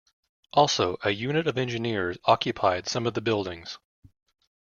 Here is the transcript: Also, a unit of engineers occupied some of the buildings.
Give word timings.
Also, 0.51 0.97
a 1.03 1.11
unit 1.11 1.45
of 1.45 1.59
engineers 1.59 2.17
occupied 2.25 2.87
some 2.87 3.05
of 3.05 3.13
the 3.13 3.21
buildings. 3.21 3.77